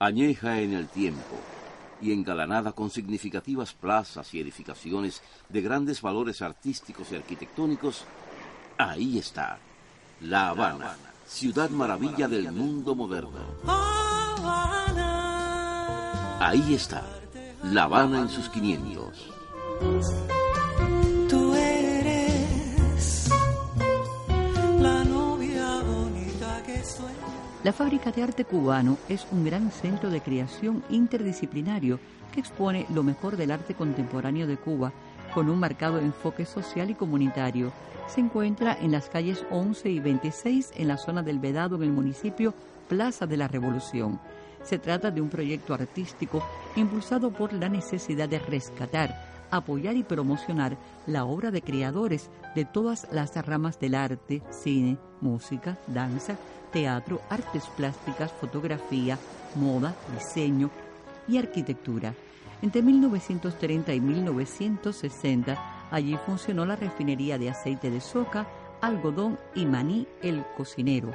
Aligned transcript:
añeja 0.00 0.60
en 0.60 0.72
el 0.72 0.88
tiempo 0.88 1.36
y 2.00 2.12
engalanada 2.12 2.72
con 2.72 2.90
significativas 2.90 3.74
plazas 3.74 4.32
y 4.32 4.40
edificaciones 4.40 5.22
de 5.50 5.60
grandes 5.60 6.00
valores 6.00 6.40
artísticos 6.40 7.12
y 7.12 7.16
arquitectónicos, 7.16 8.04
ahí 8.78 9.18
está, 9.18 9.58
La 10.22 10.48
Habana, 10.48 10.96
ciudad 11.26 11.68
maravilla 11.68 12.26
del 12.28 12.50
mundo 12.50 12.94
moderno. 12.94 13.44
Ahí 16.40 16.72
está, 16.72 17.04
La 17.64 17.82
Habana 17.82 18.20
en 18.20 18.30
sus 18.30 18.48
500. 18.48 19.30
Tú 21.28 21.54
eres 21.54 23.28
la 24.78 25.04
novia 25.04 25.82
bonita 25.82 26.62
que. 26.64 26.82
La 27.62 27.74
Fábrica 27.74 28.10
de 28.10 28.22
Arte 28.22 28.46
Cubano 28.46 28.96
es 29.10 29.26
un 29.30 29.44
gran 29.44 29.70
centro 29.70 30.08
de 30.08 30.22
creación 30.22 30.82
interdisciplinario 30.88 32.00
que 32.32 32.40
expone 32.40 32.86
lo 32.88 33.02
mejor 33.02 33.36
del 33.36 33.50
arte 33.50 33.74
contemporáneo 33.74 34.46
de 34.46 34.56
Cuba 34.56 34.94
con 35.34 35.50
un 35.50 35.58
marcado 35.58 35.98
enfoque 35.98 36.46
social 36.46 36.88
y 36.88 36.94
comunitario. 36.94 37.70
Se 38.08 38.22
encuentra 38.22 38.78
en 38.80 38.92
las 38.92 39.10
calles 39.10 39.44
11 39.50 39.90
y 39.90 40.00
26 40.00 40.72
en 40.76 40.88
la 40.88 40.96
zona 40.96 41.22
del 41.22 41.38
Vedado 41.38 41.76
en 41.76 41.82
el 41.82 41.92
municipio 41.92 42.54
Plaza 42.88 43.26
de 43.26 43.36
la 43.36 43.46
Revolución. 43.46 44.18
Se 44.62 44.78
trata 44.78 45.10
de 45.10 45.20
un 45.20 45.28
proyecto 45.28 45.74
artístico 45.74 46.42
impulsado 46.76 47.30
por 47.30 47.52
la 47.52 47.68
necesidad 47.68 48.30
de 48.30 48.38
rescatar, 48.38 49.39
apoyar 49.50 49.96
y 49.96 50.02
promocionar 50.02 50.76
la 51.06 51.24
obra 51.24 51.50
de 51.50 51.62
creadores 51.62 52.30
de 52.54 52.64
todas 52.64 53.06
las 53.12 53.34
ramas 53.46 53.78
del 53.78 53.94
arte, 53.94 54.42
cine, 54.50 54.98
música, 55.20 55.78
danza, 55.86 56.36
teatro, 56.72 57.20
artes 57.28 57.64
plásticas, 57.76 58.32
fotografía, 58.32 59.18
moda, 59.56 59.94
diseño 60.14 60.70
y 61.28 61.38
arquitectura. 61.38 62.14
Entre 62.62 62.82
1930 62.82 63.94
y 63.94 64.00
1960, 64.00 65.88
allí 65.90 66.16
funcionó 66.26 66.66
la 66.66 66.76
refinería 66.76 67.38
de 67.38 67.50
aceite 67.50 67.90
de 67.90 68.00
soca, 68.00 68.46
algodón 68.80 69.38
y 69.54 69.64
maní 69.66 70.06
El 70.22 70.44
Cocinero. 70.56 71.12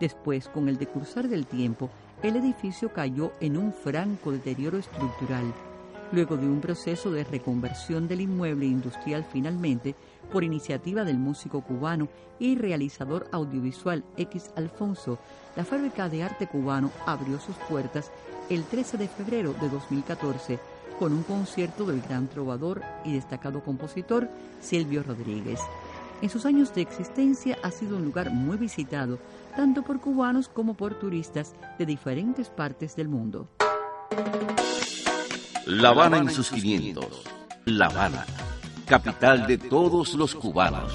Después, 0.00 0.48
con 0.48 0.68
el 0.68 0.78
decursar 0.78 1.28
del 1.28 1.46
tiempo, 1.46 1.90
el 2.22 2.36
edificio 2.36 2.92
cayó 2.92 3.32
en 3.40 3.56
un 3.56 3.72
franco 3.72 4.32
deterioro 4.32 4.78
estructural. 4.78 5.52
Luego 6.12 6.36
de 6.36 6.46
un 6.46 6.60
proceso 6.60 7.10
de 7.10 7.24
reconversión 7.24 8.06
del 8.06 8.20
inmueble 8.20 8.66
industrial 8.66 9.26
finalmente, 9.30 9.94
por 10.32 10.44
iniciativa 10.44 11.04
del 11.04 11.18
músico 11.18 11.62
cubano 11.62 12.08
y 12.38 12.56
realizador 12.56 13.28
audiovisual 13.32 14.04
X 14.16 14.50
Alfonso, 14.56 15.18
la 15.56 15.64
Fábrica 15.64 16.08
de 16.08 16.22
Arte 16.22 16.46
Cubano 16.46 16.90
abrió 17.06 17.40
sus 17.40 17.56
puertas 17.68 18.10
el 18.50 18.64
13 18.64 18.98
de 18.98 19.08
febrero 19.08 19.52
de 19.54 19.68
2014 19.68 20.58
con 20.98 21.12
un 21.12 21.22
concierto 21.24 21.84
del 21.84 22.00
gran 22.00 22.28
trovador 22.28 22.82
y 23.04 23.12
destacado 23.12 23.62
compositor 23.62 24.28
Silvio 24.60 25.02
Rodríguez. 25.02 25.60
En 26.22 26.30
sus 26.30 26.46
años 26.46 26.74
de 26.74 26.80
existencia 26.80 27.58
ha 27.62 27.70
sido 27.70 27.96
un 27.96 28.04
lugar 28.04 28.30
muy 28.30 28.56
visitado, 28.56 29.18
tanto 29.54 29.82
por 29.82 30.00
cubanos 30.00 30.48
como 30.48 30.74
por 30.74 30.94
turistas 30.94 31.54
de 31.78 31.84
diferentes 31.84 32.48
partes 32.48 32.96
del 32.96 33.08
mundo. 33.08 33.48
La 35.66 35.88
Habana 35.88 36.18
en 36.18 36.30
sus 36.30 36.50
500. 36.50 37.04
La 37.64 37.86
Habana, 37.86 38.24
capital 38.86 39.48
de 39.48 39.58
todos 39.58 40.14
los 40.14 40.32
cubanos. 40.36 40.92